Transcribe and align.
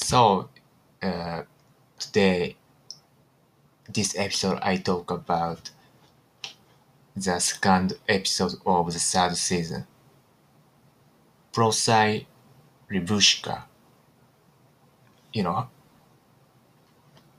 So, 0.00 0.48
uh, 1.02 1.42
today, 1.98 2.56
this 3.86 4.16
episode, 4.16 4.58
I 4.62 4.76
talk 4.78 5.10
about 5.10 5.70
the 7.14 7.38
second 7.38 7.98
episode 8.08 8.54
of 8.64 8.90
the 8.90 8.98
third 8.98 9.36
season. 9.36 9.86
Prosai 11.52 12.24
Ribushka. 12.90 13.64
You 15.32 15.42
know, 15.42 15.68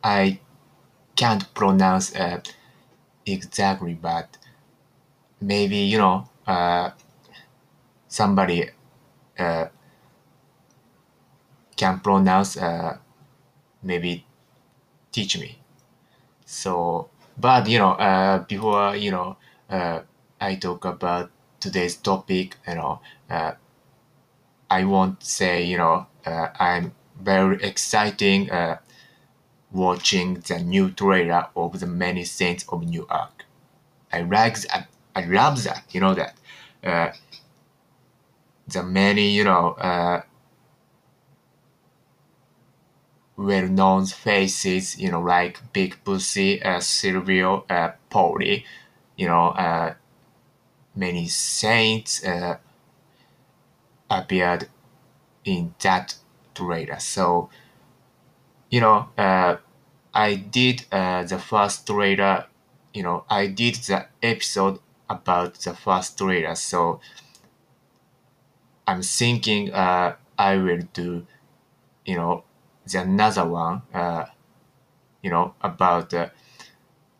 I 0.04 0.40
can't 1.16 1.54
pronounce 1.54 2.16
uh, 2.16 2.42
exactly, 3.26 3.94
but 3.96 4.38
maybe, 5.42 5.78
you 5.78 5.98
know, 5.98 6.30
uh, 6.48 6.92
somebody 8.08 8.70
uh, 9.38 9.68
can 11.80 12.00
pronounce, 12.02 12.58
uh, 12.58 12.98
maybe 13.84 14.26
teach 15.12 15.38
me. 15.40 15.60
So, 16.46 17.10
but 17.38 17.68
you 17.70 17.80
know, 17.80 17.94
uh, 17.94 18.40
before 18.40 18.96
you 18.96 19.12
know, 19.12 19.38
uh, 19.70 20.02
I 20.42 20.56
talk 20.56 20.86
about 20.86 21.32
today's 21.60 21.96
topic, 21.98 22.58
you 22.68 22.76
know, 22.76 23.02
uh, 23.30 23.54
I 24.70 24.84
want 24.86 25.22
to 25.22 25.26
say, 25.26 25.64
you 25.64 25.78
know, 25.78 26.08
uh, 26.26 26.48
I'm 26.60 26.94
very 27.20 27.62
exciting 27.64 28.50
uh, 28.52 28.78
watching 29.72 30.36
the 30.36 30.60
new 30.60 30.92
trailer 30.92 31.48
of 31.56 31.80
the 31.80 31.88
Many 31.88 32.26
Saints 32.26 32.66
of 32.70 32.84
Newark. 32.88 33.46
I 34.14 34.22
like 34.22 34.60
that. 34.64 34.90
I 35.16 35.26
love 35.26 35.64
that. 35.66 35.86
You 35.92 36.02
know 36.02 36.16
that. 36.16 36.36
Uh, 36.84 37.12
the 38.68 38.84
many, 38.84 39.30
you 39.32 39.44
know, 39.44 39.72
uh, 39.74 40.22
well-known 43.40 44.06
faces, 44.06 45.00
you 45.00 45.10
know, 45.10 45.22
like 45.22 45.62
Big 45.72 45.98
Pussy, 46.04 46.62
uh, 46.62 46.82
Silvio, 46.82 47.66
uh, 47.70 47.92
Paulie, 48.12 48.66
you 49.16 49.28
know, 49.28 49.50
uh, 49.50 49.94
many 50.96 51.28
saints 51.28 52.24
uh, 52.26 52.58
appeared 54.10 54.68
in 55.46 55.74
that 55.82 56.16
trailer. 56.54 57.00
So, 57.00 57.50
you 58.70 58.82
know, 58.82 59.10
uh, 59.18 59.58
I 60.14 60.36
did 60.36 60.86
uh, 60.92 61.24
the 61.24 61.40
first 61.40 61.88
trailer, 61.88 62.46
you 62.94 63.04
know, 63.04 63.24
I 63.30 63.48
did 63.48 63.76
the 63.76 64.08
episode 64.22 64.80
about 65.10 65.56
the 65.56 65.74
first 65.74 66.18
trailer. 66.18 66.56
So, 66.56 67.00
I'm 68.88 69.02
thinking 69.04 69.72
uh, 69.72 70.16
I 70.38 70.58
will 70.58 70.82
do, 70.94 71.26
you 72.06 72.16
know, 72.16 72.44
the 72.92 73.02
another 73.02 73.46
one, 73.46 73.82
uh, 73.94 74.26
you 75.22 75.30
know, 75.30 75.54
about 75.62 76.14
uh, 76.14 76.30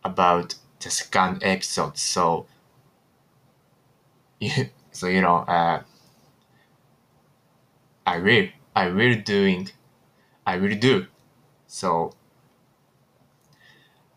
about 0.04 0.56
the 0.80 0.90
second 0.90 1.44
episode. 1.44 1.98
So, 1.98 2.46
so 4.92 5.08
you 5.08 5.22
know, 5.22 5.38
uh, 5.38 5.84
I 8.06 8.20
will, 8.20 8.50
I 8.76 8.90
will 8.90 9.22
doing, 9.22 9.70
I 10.46 10.58
will 10.58 10.76
do. 10.76 11.08
So, 11.68 12.14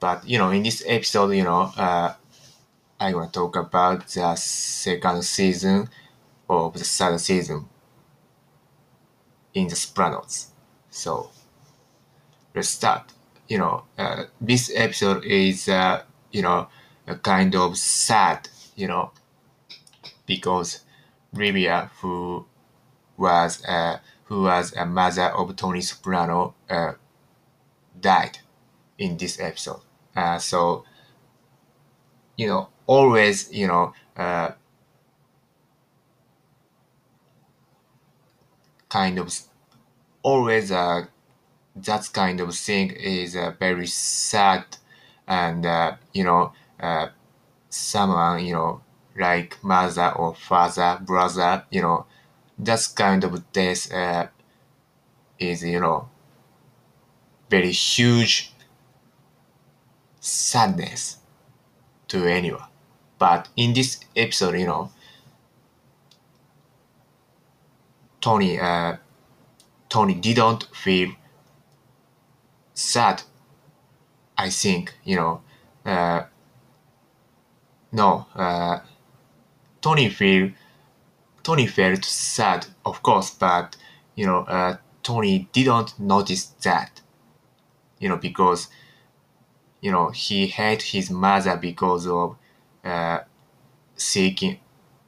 but 0.01 0.27
you 0.29 0.39
know, 0.39 0.51
in 0.51 0.63
this 0.63 0.83
episode, 0.87 1.31
you 1.33 1.45
know, 1.45 1.73
uh, 1.77 2.15
I 3.01 3.13
to 3.13 3.29
talk 3.33 3.57
about 3.57 4.09
the 4.09 4.35
second 4.37 5.25
season 5.25 5.89
of 6.49 6.75
the 6.75 6.85
third 6.85 7.21
season 7.21 7.69
in 9.55 9.69
the 9.69 9.77
Sopranos. 9.77 10.49
So 10.91 11.31
let's 12.55 12.69
start. 12.69 13.13
You 13.49 13.59
know, 13.59 13.85
uh, 13.99 14.25
this 14.41 14.71
episode 14.75 15.25
is 15.25 15.69
uh, 15.69 16.03
you 16.31 16.43
know 16.43 16.69
a 17.07 17.17
kind 17.17 17.55
of 17.55 17.77
sad. 17.79 18.49
You 18.77 18.89
know, 18.89 19.13
because 20.27 20.81
Livia, 21.33 21.91
who 22.01 22.47
was 23.17 23.65
uh, 23.67 23.99
who 24.27 24.43
was 24.45 24.75
a 24.75 24.87
mother 24.87 25.29
of 25.31 25.57
Tony 25.57 25.81
Soprano, 25.81 26.55
uh, 26.71 26.95
died 27.99 28.39
in 28.99 29.17
this 29.17 29.41
episode. 29.41 29.81
Uh, 30.17 30.39
so 30.39 30.85
you 32.37 32.47
know, 32.47 32.69
always 32.87 33.53
you 33.53 33.67
know. 33.67 33.93
Uh, 34.17 34.53
kind 38.89 39.19
of 39.19 39.33
always 40.23 40.73
uh, 40.73 41.07
that 41.77 42.09
kind 42.13 42.41
of 42.41 42.55
thing 42.55 42.91
is 42.91 43.37
uh, 43.37 43.53
very 43.59 43.87
sad 43.87 44.65
and 45.27 45.65
uh, 45.67 45.97
you 46.13 46.25
know 46.25 46.53
uh, 46.81 47.09
someone 47.71 48.45
you 48.45 48.55
know 48.55 48.83
like 49.19 49.63
mother 49.65 50.13
or 50.17 50.35
father 50.35 50.99
brother 51.03 51.65
you 51.71 51.83
know 51.83 52.07
that 52.59 52.87
kind 52.97 53.25
of 53.25 53.53
death 53.53 53.93
uh, 53.93 54.27
is 55.39 55.63
you 55.65 55.81
know 55.81 56.09
very 57.51 57.71
huge 57.73 58.53
sadness 60.21 61.19
to 62.09 62.27
anyone. 62.27 62.69
But 63.19 63.49
in 63.57 63.75
this 63.75 64.01
episode 64.17 64.59
you 64.59 64.67
know 64.67 64.91
Tony 68.21 68.59
uh, 68.59 68.97
Tony 69.89 70.15
didn't 70.15 70.65
feel 70.75 71.13
sad. 72.75 73.23
I 74.37 74.51
think 74.51 74.95
you 75.05 75.17
know. 75.17 75.43
Uh, 75.85 76.25
no, 77.93 78.27
uh, 78.35 78.81
Tony 79.83 80.09
feel 80.09 80.51
Tony 81.43 81.67
felt 81.67 82.05
sad, 82.05 82.67
of 82.87 83.03
course, 83.03 83.31
but 83.31 83.77
you 84.17 84.27
know, 84.27 84.41
uh, 84.45 84.79
Tony 85.03 85.49
didn't 85.53 85.99
notice 86.01 86.47
that. 86.65 87.03
You 87.99 88.09
know, 88.09 88.17
because 88.19 88.69
you 89.81 89.91
know 89.91 90.11
he 90.11 90.47
hate 90.47 90.83
his 90.83 91.11
mother 91.11 91.57
because 91.57 92.07
of 92.07 92.37
uh, 92.85 93.21
seeking, 93.97 94.61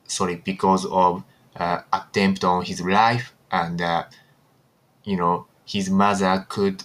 sorry, 0.07 0.37
because 0.37 0.87
of 0.87 1.25
uh, 1.57 1.83
attempt 1.93 2.45
on 2.45 2.65
his 2.65 2.81
life 2.83 3.35
and 3.51 3.83
uh, 3.83 4.05
you 5.05 5.17
know 5.17 5.47
his 5.67 5.91
mother 5.91 6.47
could 6.49 6.85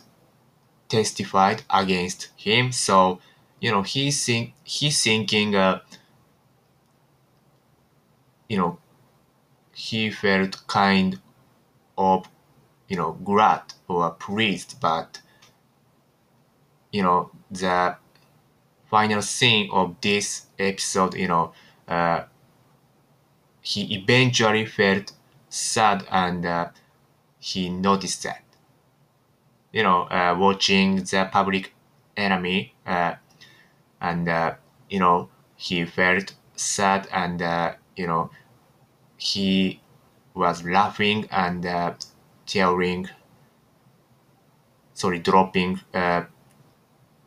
testify 0.89 1.55
against 1.69 2.29
him 2.35 2.71
so 2.71 3.19
you 3.59 3.71
know 3.71 3.81
he's, 3.81 4.25
think 4.25 4.53
he's 4.63 5.01
thinking 5.03 5.55
uh, 5.55 5.79
you 8.47 8.57
know 8.57 8.77
he 9.73 10.09
felt 10.09 10.65
kind 10.67 11.19
of 11.97 12.27
you 12.87 12.97
know 12.97 13.13
glad 13.23 13.61
or 13.87 14.11
pleased 14.11 14.75
but 14.81 15.21
you 16.91 17.03
know 17.03 17.31
the 17.51 17.95
final 18.89 19.21
scene 19.21 19.69
of 19.71 19.95
this 20.01 20.47
episode 20.57 21.13
you 21.13 21.27
know 21.27 21.53
uh, 21.87 22.23
he 23.61 23.95
eventually 23.95 24.65
felt 24.65 25.11
sad 25.49 26.05
and 26.11 26.45
uh, 26.45 26.69
he 27.39 27.69
noticed 27.69 28.23
that. 28.23 28.43
You 29.71 29.83
know, 29.83 30.03
uh, 30.03 30.35
watching 30.37 30.97
the 30.97 31.27
public 31.31 31.73
enemy, 32.17 32.75
uh, 32.85 33.15
and 34.01 34.29
uh, 34.29 34.55
you 34.89 34.99
know, 34.99 35.29
he 35.57 35.85
felt 35.85 36.35
sad 36.55 37.07
and 37.13 37.41
uh, 37.41 37.75
you 37.95 38.07
know, 38.07 38.31
he 39.17 39.81
was 40.35 40.63
laughing 40.65 41.27
and 41.31 41.65
uh, 41.65 41.95
tearing, 42.47 43.09
sorry, 44.93 45.19
dropping 45.19 45.79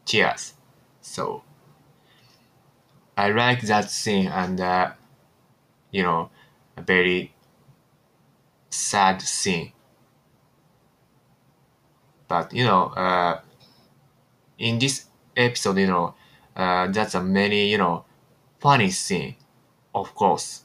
tears. 0.04 0.54
So 1.00 1.42
I 3.16 3.30
like 3.30 3.62
that 3.62 3.90
scene 3.90 4.26
and 4.28 4.60
you 5.90 6.02
know, 6.02 6.30
a 6.76 6.82
very 6.82 7.34
sad 8.70 9.22
scene. 9.22 9.72
But 12.32 12.54
you 12.54 12.64
know, 12.64 12.84
uh, 12.96 13.40
in 14.58 14.78
this 14.78 15.06
episode, 15.36 15.78
you 15.78 15.86
know, 15.86 16.14
uh, 16.56 16.86
that's 16.88 17.14
a 17.14 17.22
many 17.22 17.70
you 17.70 17.78
know 17.78 18.04
funny 18.60 18.90
scene, 18.90 19.36
of 19.94 20.14
course. 20.14 20.62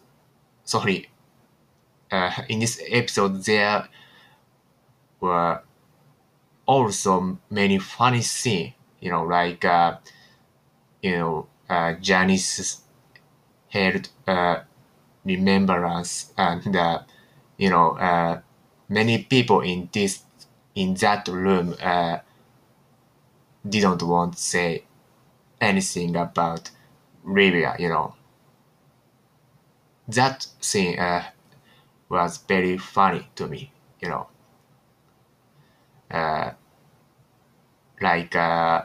Sorry, 0.64 1.10
uh, 2.12 2.32
in 2.50 2.60
this 2.60 2.82
episode 2.90 3.44
there 3.44 3.88
were 5.20 5.62
also 6.66 7.38
many 7.50 7.80
funny 7.80 8.22
scene. 8.22 8.74
You 9.00 9.12
know, 9.12 9.24
like 9.24 9.64
uh, 9.66 9.98
you 11.02 11.18
know, 11.18 11.48
uh, 11.70 11.94
Janice 11.94 12.82
held 13.70 14.10
uh, 14.28 14.62
remembrance 15.26 16.34
and 16.38 16.76
uh, 16.76 17.02
you 17.58 17.70
know 17.70 17.92
uh, 17.98 18.42
many 18.90 19.24
people 19.24 19.62
in 19.62 19.90
this 19.94 20.24
in 20.78 20.94
that 20.96 21.28
room 21.28 21.76
uh, 21.82 22.20
didn't 23.68 24.02
want 24.04 24.34
to 24.34 24.40
say 24.42 24.84
anything 25.62 26.16
about 26.16 26.72
Livia, 27.26 27.76
you 27.80 27.90
know. 27.90 28.16
That 30.10 30.48
scene 30.60 31.00
uh, 31.00 31.30
was 32.10 32.38
very 32.38 32.78
funny 32.78 33.30
to 33.36 33.48
me, 33.48 33.72
you 34.02 34.10
know. 34.10 34.28
Uh, 36.12 36.52
like, 38.02 38.36
uh, 38.36 38.84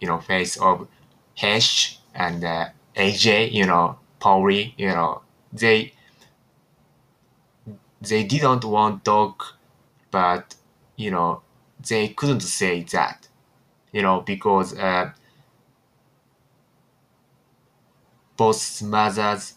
you 0.00 0.08
know, 0.08 0.18
face 0.20 0.56
of 0.58 0.88
Hesh 1.36 1.98
and 2.14 2.44
uh, 2.44 2.68
AJ, 2.96 3.46
you 3.52 3.66
know, 3.66 3.98
Paulie, 4.20 4.74
you 4.76 4.88
know, 4.88 5.22
they 5.52 5.92
they 8.00 8.24
didn't 8.24 8.64
want 8.64 9.04
talk, 9.04 9.54
but 10.10 10.54
you 10.98 11.12
know, 11.12 11.42
they 11.88 12.10
couldn't 12.10 12.42
say 12.42 12.84
that, 12.84 13.28
you 13.92 14.02
know, 14.02 14.22
because 14.22 14.78
uh, 14.78 15.12
both 18.38 18.80
mothers 18.82 19.54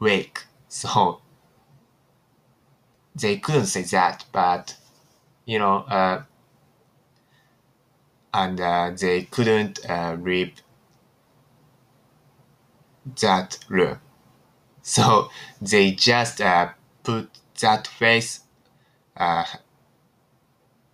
wake, 0.00 0.44
so 0.68 1.20
they 3.14 3.36
couldn't 3.38 3.66
say 3.66 3.82
that, 3.82 4.24
but 4.32 4.76
you 5.46 5.58
know, 5.58 5.78
uh, 5.88 6.24
and 8.34 8.60
uh, 8.60 8.90
they 8.98 9.22
couldn't 9.22 9.78
uh, 9.88 10.16
leave 10.20 10.52
that 13.20 13.58
room. 13.68 13.98
So 14.82 15.30
they 15.62 15.92
just 15.92 16.40
uh, 16.40 16.70
put 17.04 17.30
that 17.60 17.86
face 17.88 18.40
uh, 19.20 19.46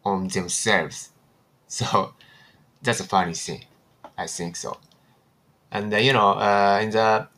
on 0.05 0.29
themselves. 0.29 1.11
So 1.69 2.15
that's 2.83 3.01
a 3.01 3.05
funny 3.05 3.35
thing. 3.35 3.65
I 4.19 4.27
think 4.29 4.57
so. 4.57 4.79
And 5.71 5.93
uh, 5.95 5.99
you 5.99 6.13
know, 6.13 6.31
uh, 6.31 6.81
in 6.83 6.91
the 6.91 7.29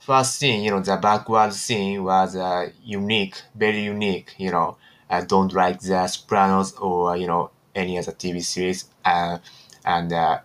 first 0.00 0.36
scene, 0.36 0.64
you 0.64 0.70
know, 0.72 0.80
the 0.80 0.96
backward 0.96 1.54
scene 1.54 2.04
was 2.04 2.36
uh, 2.36 2.70
unique, 2.84 3.42
very 3.54 3.82
unique. 3.84 4.34
You 4.38 4.52
know, 4.52 4.78
I 5.10 5.22
don't 5.22 5.52
like 5.52 5.80
the 5.80 6.06
Sopranos 6.08 6.74
or 6.78 7.16
you 7.16 7.26
know 7.28 7.50
any 7.74 7.98
other 7.98 8.12
TV 8.12 8.40
series, 8.40 8.86
uh, 9.04 9.38
and 9.84 10.12
uh, 10.12 10.40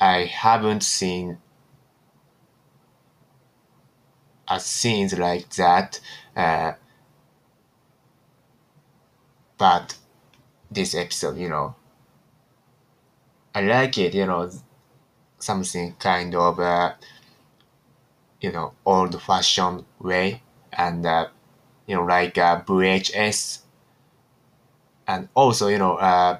I 0.00 0.26
haven't 0.26 0.84
seen 0.84 1.38
a 4.48 4.58
scenes 4.60 5.16
like 5.18 5.48
that. 5.56 6.00
Uh, 6.36 6.72
but 9.58 9.96
this 10.70 10.94
episode, 10.94 11.38
you 11.38 11.48
know, 11.48 11.76
I 13.54 13.62
like 13.62 13.98
it. 13.98 14.14
You 14.14 14.26
know, 14.26 14.50
something 15.38 15.94
kind 15.96 16.34
of 16.34 16.60
uh, 16.60 16.94
you 18.40 18.52
know 18.52 18.74
old 18.86 19.20
fashioned 19.20 19.84
way, 19.98 20.40
and 20.72 21.04
uh, 21.06 21.28
you 21.86 21.96
know 21.96 22.04
like 22.04 22.38
uh, 22.38 22.62
VHS, 22.66 23.62
and 25.06 25.28
also 25.34 25.68
you 25.68 25.78
know 25.78 25.96
uh, 25.96 26.38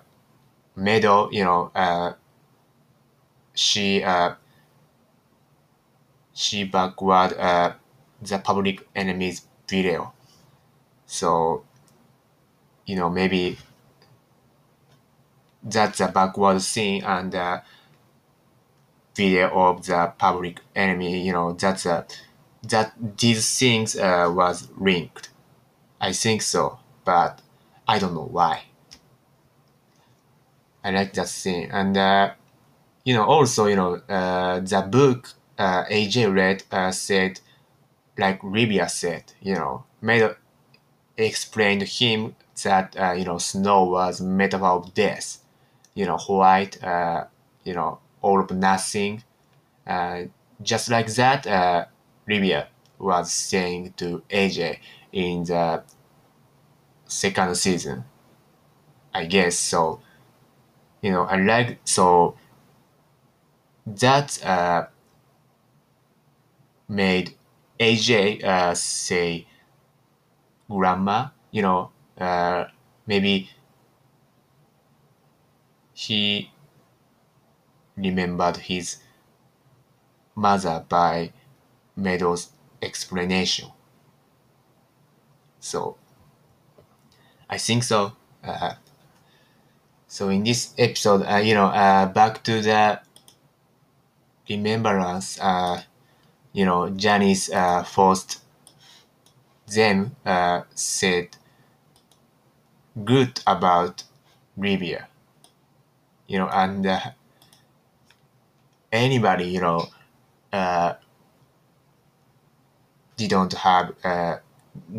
Meadow, 0.76 1.30
you 1.30 1.44
know, 1.44 1.70
uh, 1.74 2.14
she 3.54 4.02
uh, 4.02 4.34
she 6.32 6.64
backward 6.64 7.32
uh, 7.34 7.74
the 8.20 8.38
public 8.38 8.86
enemies 8.94 9.46
video. 9.68 10.12
So, 11.06 11.64
you 12.86 12.96
know, 12.96 13.10
maybe 13.10 13.58
that's 15.62 16.00
a 16.00 16.08
backward 16.08 16.60
scene 16.62 17.02
and 17.04 17.34
uh, 17.34 17.60
video 19.14 19.48
of 19.50 19.86
the 19.86 20.12
public 20.18 20.60
enemy. 20.74 21.24
You 21.26 21.32
know, 21.32 21.52
that's 21.52 21.86
a 21.86 22.06
that 22.64 22.92
these 23.18 23.58
things 23.58 23.96
uh, 23.96 24.30
was 24.34 24.68
linked. 24.76 25.30
I 26.00 26.12
think 26.12 26.42
so, 26.42 26.78
but 27.04 27.40
I 27.88 27.98
don't 27.98 28.14
know 28.14 28.28
why. 28.30 28.64
I 30.82 30.90
like 30.90 31.14
that 31.14 31.28
scene, 31.28 31.70
and 31.72 31.96
uh, 31.96 32.32
you 33.04 33.14
know, 33.14 33.24
also 33.24 33.66
you 33.66 33.76
know, 33.76 33.94
uh, 34.08 34.60
the 34.60 34.82
book 34.82 35.30
uh, 35.58 35.84
AJ 35.84 36.32
read 36.34 36.64
uh, 36.70 36.90
said, 36.90 37.40
like 38.18 38.42
Livia 38.44 38.88
said, 38.88 39.32
you 39.40 39.54
know, 39.54 39.84
made 40.02 40.30
explained 41.16 41.82
him 41.82 42.34
that 42.62 42.96
uh, 42.98 43.12
you 43.12 43.24
know 43.24 43.38
snow 43.38 43.84
was 43.84 44.20
metaphor 44.20 44.68
of 44.68 44.94
death, 44.94 45.38
you 45.94 46.06
know, 46.06 46.18
white, 46.18 46.82
uh, 46.82 47.24
you 47.64 47.74
know, 47.74 47.98
all 48.22 48.40
of 48.40 48.50
nothing, 48.50 49.22
uh, 49.86 50.22
just 50.62 50.90
like 50.90 51.08
that. 51.14 51.46
Uh, 51.46 51.86
was 52.98 53.32
saying 53.32 53.92
to 53.96 54.22
AJ 54.30 54.78
in 55.12 55.44
the 55.44 55.82
second 57.06 57.54
season. 57.56 58.04
I 59.14 59.24
guess 59.26 59.58
so. 59.58 60.00
You 61.02 61.12
know, 61.12 61.22
I 61.24 61.36
like 61.36 61.78
so 61.84 62.36
that 63.86 64.44
uh, 64.44 64.86
made 66.88 67.34
AJ 67.78 68.42
uh, 68.44 68.74
say 68.74 69.46
grandma. 70.68 71.28
You 71.50 71.62
know, 71.62 71.90
uh, 72.18 72.66
maybe 73.06 73.50
he 75.92 76.50
remembered 77.96 78.56
his 78.58 78.98
mother 80.36 80.84
by 80.88 81.32
Meadow's 81.96 82.52
explanation. 82.82 83.70
So 85.60 85.96
I 87.48 87.58
think 87.58 87.82
so. 87.84 88.12
Uh, 88.42 88.74
so 90.06 90.28
in 90.28 90.44
this 90.44 90.72
episode, 90.78 91.22
uh, 91.26 91.36
you 91.36 91.54
know, 91.54 91.66
uh, 91.66 92.06
back 92.06 92.42
to 92.44 92.60
the 92.60 93.00
remembrance, 94.48 95.38
uh, 95.40 95.82
you 96.52 96.64
know, 96.64 96.90
Janice 96.90 97.50
uh, 97.52 97.82
forced 97.84 98.40
them 99.66 100.16
uh, 100.24 100.62
said 100.74 101.36
good 103.02 103.40
about 103.46 104.04
Livia. 104.56 105.08
You 106.26 106.38
know, 106.38 106.48
and 106.48 106.86
uh, 106.86 107.00
anybody, 108.92 109.46
you 109.46 109.60
know, 109.60 109.86
uh, 110.52 110.94
didn't 113.16 113.52
have 113.54 113.94
uh, 114.04 114.36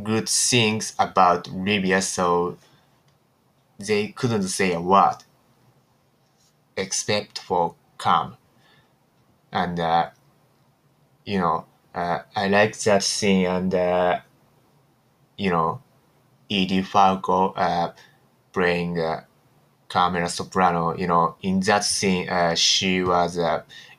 good 0.03 0.27
things 0.29 0.93
about 0.99 1.47
Livia, 1.49 2.01
so 2.01 2.57
they 3.79 4.07
couldn't 4.09 4.43
say 4.43 4.73
a 4.73 4.81
word 4.81 5.17
except 6.77 7.39
for 7.39 7.75
calm. 7.97 8.37
And, 9.51 9.79
uh, 9.79 10.09
you 11.25 11.39
know, 11.39 11.65
uh, 11.93 12.19
I 12.35 12.47
like 12.49 12.77
that 12.79 13.03
scene 13.03 13.45
and, 13.45 13.73
uh, 13.73 14.19
you 15.37 15.49
know, 15.49 15.81
Edie 16.49 16.81
Falco 16.83 17.51
uh, 17.53 17.93
playing 18.53 18.99
uh, 18.99 19.23
Carmela 19.89 20.29
Soprano, 20.29 20.95
you 20.97 21.07
know, 21.07 21.35
in 21.41 21.59
that 21.61 21.83
scene, 21.85 22.29
uh, 22.29 22.55
she 22.55 23.03
was 23.03 23.39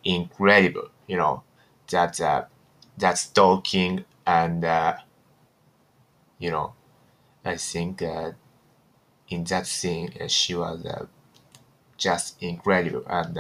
incredible, 0.05 0.91
you 1.07 1.17
know, 1.17 1.43
that, 1.91 2.21
uh, 2.21 2.45
that 2.99 3.19
stalking 3.19 4.05
and, 4.27 4.65
you 6.39 6.51
know, 6.51 6.73
I 7.45 7.57
think 7.57 8.03
in 9.29 9.45
that 9.45 9.67
scene 9.69 10.11
she 10.29 10.55
was 10.57 10.85
just 11.99 12.43
incredible 12.43 13.05
and 13.09 13.39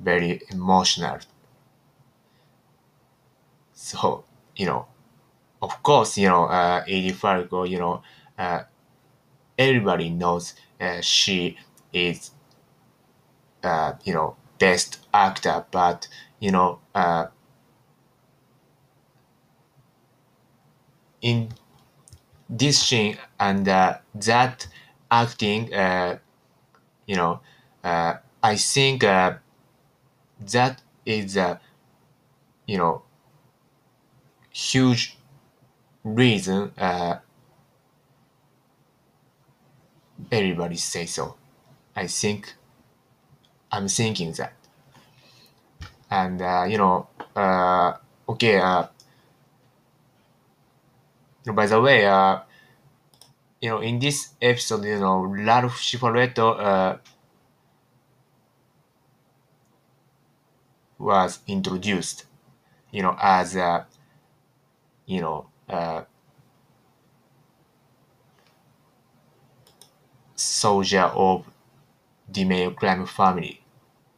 very 0.00 0.42
emotional. 0.50 1.20
So 3.74 4.24
you 4.56 4.66
know, 4.66 4.86
of 5.62 5.82
course, 5.82 6.16
you 6.18 6.28
know, 6.28 6.44
uh, 6.44 6.82
Edie 6.86 7.12
Falco, 7.12 7.64
you 7.64 7.78
know, 7.78 8.02
uh, 8.38 8.62
everybody 9.58 10.10
knows 10.10 10.54
uh, 10.80 11.00
she 11.00 11.56
is, 11.92 12.32
uh, 13.62 13.92
you 14.04 14.12
know, 14.12 14.36
best 14.58 14.98
actor, 15.12 15.64
but 15.70 16.08
you 16.38 16.50
know, 16.50 16.78
uh, 16.94 17.26
in 21.22 21.48
this 22.48 22.80
scene 22.82 23.18
and 23.38 23.68
uh, 23.68 23.98
that 24.14 24.66
acting, 25.10 25.72
uh, 25.74 26.18
you 27.06 27.16
know, 27.16 27.40
uh, 27.84 28.14
I 28.42 28.56
think 28.56 29.04
uh, 29.04 29.36
that 30.52 30.82
is 31.06 31.36
a, 31.36 31.60
you 32.66 32.78
know, 32.78 33.02
huge 34.52 35.16
reason 36.04 36.72
uh, 36.78 37.18
everybody 40.30 40.76
say 40.76 41.06
so. 41.06 41.36
I 41.94 42.06
think 42.06 42.54
I'm 43.70 43.88
thinking 43.88 44.32
that. 44.32 44.54
And 46.10 46.42
uh, 46.42 46.64
you 46.68 46.78
know, 46.78 47.08
uh, 47.36 47.94
okay. 48.28 48.58
By 51.46 51.66
the 51.66 51.80
way, 51.80 52.00
you 53.60 53.68
know, 53.68 53.80
in 53.80 53.98
this 53.98 54.34
episode, 54.40 54.84
you 54.84 54.98
know, 54.98 55.20
Ralph 55.20 55.80
Cifaretto 55.80 57.00
was 60.98 61.40
introduced, 61.46 62.26
you 62.90 63.02
know, 63.02 63.16
as 63.20 63.56
a, 63.56 63.86
you 65.06 65.20
know, 65.20 65.46
uh, 65.70 66.04
soldier 70.34 71.04
of 71.14 71.44
DiMeo 72.30 72.74
crime 72.76 73.06
family. 73.06 73.62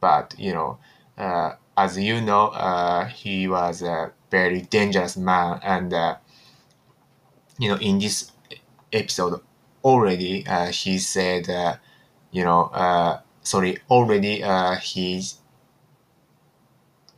But, 0.00 0.34
you 0.38 0.52
know, 0.52 0.78
uh, 1.18 1.54
as 1.76 1.98
you 1.98 2.20
know, 2.20 2.48
uh, 2.48 3.06
he 3.06 3.48
was 3.48 3.82
a 3.82 4.12
very 4.30 4.62
dangerous 4.62 5.16
man. 5.16 5.60
And, 5.62 5.92
uh, 5.94 6.16
you 7.58 7.68
know, 7.68 7.76
in 7.76 7.98
this 7.98 8.32
episode 8.92 9.40
already, 9.84 10.46
uh, 10.46 10.66
he 10.72 10.98
said, 10.98 11.48
uh, 11.48 11.76
you 12.30 12.44
know, 12.44 13.20
sorry, 13.42 13.78
already 13.90 14.42
he 14.80 15.22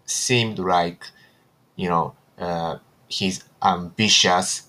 seemed 0.06 0.58
like, 0.58 1.06
you 1.76 1.88
know, 1.88 2.14
he's 3.08 3.44
ambitious 3.64 4.68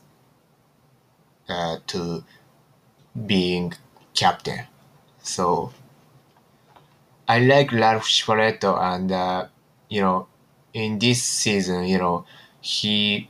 uh, 1.50 1.78
to 1.88 2.24
being 3.26 3.74
captain. 4.14 4.66
So 5.22 5.74
I 7.28 7.40
like 7.40 7.72
Ralph 7.72 8.06
Cifaretto, 8.08 8.78
and 8.80 9.12
uh, 9.12 9.48
you 9.90 10.02
know, 10.02 10.28
in 10.74 10.98
this 11.00 11.24
season, 11.24 11.86
you 11.86 11.98
know, 12.00 12.26
he 12.62 13.30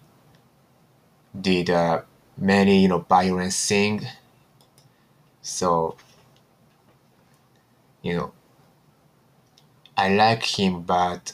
did 1.39 1.69
uh, 1.69 2.01
many 2.37 2.81
you 2.81 2.87
know 2.87 2.99
violent 2.99 3.53
thing. 3.53 4.05
So 5.41 5.95
you 8.01 8.15
know, 8.15 8.31
I 9.97 10.09
like 10.13 10.43
him, 10.59 10.83
but 10.83 11.33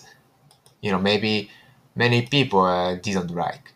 you 0.82 0.92
know 0.92 1.00
maybe 1.00 1.50
many 1.96 2.24
people 2.28 2.62
uh, 2.62 2.96
didn't 2.96 3.32
like. 3.32 3.74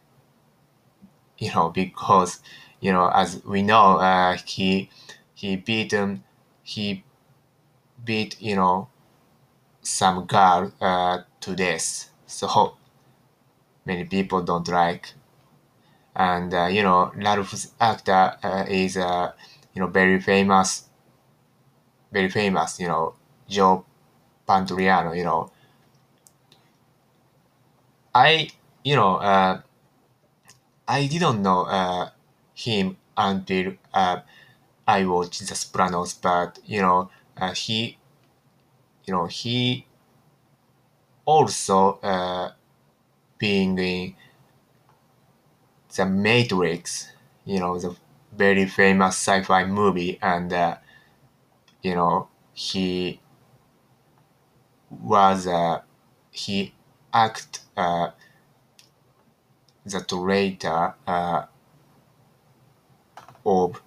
You 1.38 1.54
know 1.54 1.70
because 1.70 2.42
you 2.82 2.92
know 2.92 3.08
as 3.10 3.42
we 3.46 3.62
know 3.62 3.98
uh, 4.00 4.38
he 4.46 4.90
he 5.34 5.56
beat 5.56 5.92
him, 5.94 6.24
he 6.64 7.04
beat 8.04 8.42
you 8.42 8.56
know 8.56 8.88
some 9.82 10.26
girl 10.26 10.74
uh, 10.82 11.24
to 11.42 11.56
death. 11.56 12.10
So 12.28 12.78
many 13.86 14.04
people 14.06 14.42
don't 14.44 14.68
like. 14.68 15.14
And 16.16 16.54
uh, 16.54 16.66
you 16.66 16.84
know, 16.84 17.12
Ralph's 17.16 17.72
actor 17.80 18.38
uh, 18.44 18.66
is 18.68 18.98
uh, 18.98 19.32
you 19.74 19.82
know 19.82 19.88
very 19.88 20.20
famous, 20.20 20.90
very 22.12 22.30
famous. 22.30 22.80
You 22.80 22.88
know, 22.88 23.16
Joe 23.48 23.86
Pantoliano. 24.48 25.16
You 25.18 25.24
know, 25.26 25.52
I 28.14 28.50
you 28.84 28.96
know 28.96 29.16
uh, 29.18 29.62
I 30.88 31.06
didn't 31.06 31.44
know 31.44 31.62
uh, 31.66 32.10
him 32.56 32.98
until 33.16 33.74
uh, 33.94 34.22
I 34.88 35.06
watched 35.06 35.48
The 35.48 35.56
Sopranos, 35.56 36.14
but 36.16 36.60
you 36.66 36.82
know 36.82 37.10
uh, 37.38 37.54
he 37.54 37.98
you 39.06 39.14
know 39.14 39.26
he 39.26 39.86
also 41.26 42.00
uh, 42.04 42.52
being 43.40 43.78
in 43.80 44.16
the 45.96 46.06
Matrix, 46.06 47.12
you 47.46 47.60
know 47.60 47.78
the 47.80 47.96
very 48.34 48.66
famous 48.68 49.16
sci-fi 49.16 49.66
movie, 49.66 50.20
and 50.22 50.52
uh, 50.54 50.78
you 51.82 51.96
know 51.96 52.28
he 52.54 53.20
was 54.90 55.48
uh, 55.48 55.82
he 56.32 56.74
act 57.14 57.62
uh, 57.78 58.10
the 59.86 60.02
traitor 60.02 60.94
uh, 61.08 61.46
of 63.46 63.82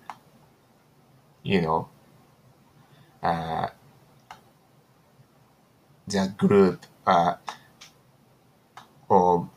you 1.43 1.61
know 1.61 1.89
uh, 3.23 3.69
the 6.07 6.33
group 6.37 6.85
uh, 7.07 7.35
of 9.11 9.49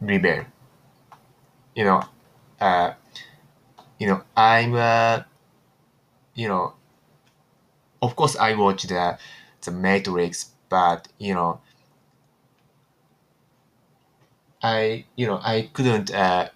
rebel. 0.00 0.44
You 1.74 1.84
know, 1.84 2.02
uh, 2.60 2.92
you 3.98 4.06
know, 4.06 4.22
I'm, 4.36 4.74
uh, 4.74 5.22
you 6.34 6.48
know, 6.48 6.74
of 8.02 8.16
course 8.16 8.36
I 8.36 8.54
watch 8.54 8.84
the 8.84 9.18
the 9.62 9.70
Matrix, 9.70 10.50
but 10.68 11.08
you 11.18 11.34
know, 11.34 11.60
I 14.62 15.04
you 15.16 15.26
know 15.26 15.40
I 15.42 15.68
couldn't 15.72 16.12
uh, 16.14 16.50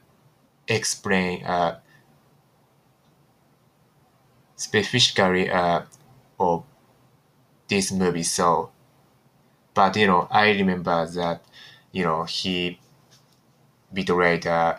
explain 0.69 1.45
uh, 1.45 1.81
specifically 4.57 5.51
uh, 5.51 5.83
of 6.41 6.65
this 7.69 7.91
movie. 7.93 8.23
So, 8.23 8.71
but 9.75 9.97
you 9.97 10.07
know, 10.07 10.29
I 10.31 10.51
remember 10.51 11.07
that 11.07 11.43
you 11.93 12.05
know 12.05 12.25
he 12.25 12.79
betrayed 13.93 14.47
uh, 14.47 14.77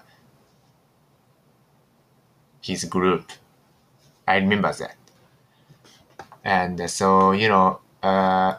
his 2.62 2.86
group. 2.86 3.32
I 4.27 4.38
remember 4.38 4.74
that, 4.74 4.96
and 6.44 6.89
so 6.89 7.32
you 7.32 7.48
know, 7.48 7.80
uh, 8.01 8.56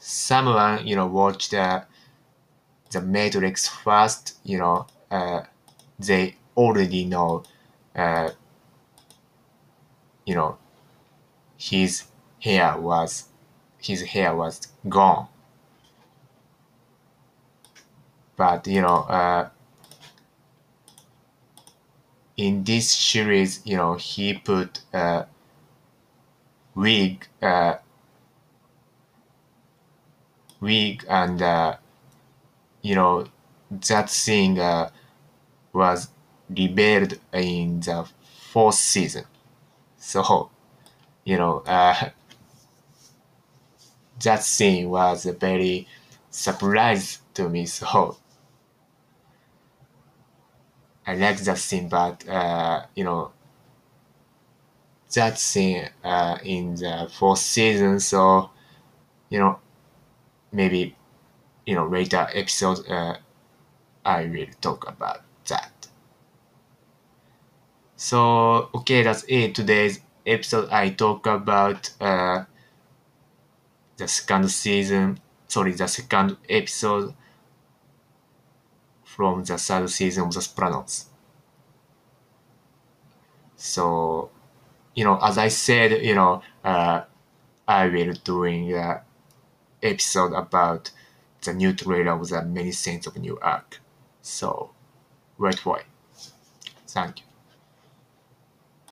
someone 0.00 0.86
you 0.86 0.96
know 0.96 1.06
watched 1.06 1.54
uh, 1.54 1.82
the 2.90 3.00
Matrix 3.00 3.68
first. 3.68 4.38
You 4.44 4.58
know, 4.58 4.86
uh, 5.10 5.42
they 5.98 6.36
already 6.56 7.04
know. 7.04 7.44
Uh, 7.94 8.30
you 10.24 10.34
know, 10.34 10.58
his 11.58 12.04
hair 12.40 12.78
was 12.78 13.28
his 13.78 14.02
hair 14.02 14.34
was 14.34 14.68
gone. 14.88 15.28
But 18.36 18.66
you 18.66 18.80
know, 18.80 19.02
uh, 19.02 19.50
in 22.38 22.64
this 22.64 22.90
series, 22.90 23.60
you 23.66 23.76
know, 23.76 23.94
he 23.94 24.32
put 24.32 24.80
a 24.94 25.26
wig, 26.74 27.26
uh, 27.42 27.76
wig, 30.60 31.04
and 31.08 31.42
uh, 31.42 31.76
you 32.82 32.94
know, 32.94 33.26
that 33.70 34.10
thing 34.10 34.58
uh, 34.58 34.90
was 35.72 36.08
revealed 36.50 37.18
in 37.32 37.80
the 37.80 38.06
fourth 38.52 38.76
season. 38.76 39.24
So, 39.98 40.50
you 41.24 41.38
know, 41.38 41.60
uh, 41.66 42.10
that 44.22 44.42
scene 44.44 44.88
was 44.90 45.26
a 45.26 45.32
very 45.32 45.86
surprise 46.30 47.20
to 47.34 47.48
me. 47.48 47.66
So, 47.66 48.16
I 51.06 51.14
like 51.16 51.38
that 51.38 51.58
scene, 51.58 51.88
but 51.88 52.28
uh, 52.28 52.84
you 52.94 53.02
know, 53.04 53.32
that 55.14 55.38
scene 55.38 55.88
uh, 56.04 56.38
in 56.42 56.74
the 56.76 57.10
fourth 57.18 57.38
season. 57.38 58.00
So, 58.00 58.50
you 59.30 59.40
know, 59.40 59.60
maybe 60.52 60.96
you 61.68 61.74
know 61.74 61.86
later 61.86 62.26
episode 62.32 62.78
uh, 62.88 63.14
I 64.04 64.24
will 64.24 64.52
talk 64.62 64.88
about 64.88 65.20
that. 65.48 65.88
So 67.96 68.70
okay, 68.74 69.02
that's 69.02 69.24
it. 69.28 69.54
Today's 69.54 70.00
episode 70.26 70.70
I 70.70 70.88
talk 70.90 71.26
about 71.26 71.90
uh, 72.00 72.44
the 73.98 74.08
second 74.08 74.50
season. 74.50 75.20
Sorry, 75.46 75.72
the 75.72 75.86
second 75.88 76.38
episode 76.48 77.14
from 79.04 79.44
the 79.44 79.58
third 79.58 79.90
season 79.90 80.24
of 80.24 80.32
The 80.32 80.40
Sopranos. 80.40 81.06
So, 83.56 84.30
you 84.94 85.04
know, 85.04 85.18
as 85.22 85.38
I 85.38 85.48
said, 85.48 86.02
you 86.04 86.14
know, 86.14 86.42
uh, 86.64 87.02
I 87.66 87.88
will 87.88 88.14
doing 88.24 88.72
a 88.74 89.02
episode 89.82 90.32
about 90.34 90.90
the 91.42 91.54
new 91.54 91.72
trailer 91.74 92.12
of 92.12 92.28
the 92.28 92.44
Many 92.44 92.72
Saints 92.72 93.06
of 93.06 93.16
Newark. 93.16 93.80
So, 94.22 94.70
right 95.38 95.64
it. 95.80 95.86
Thank 96.88 97.20
you. 97.20 97.27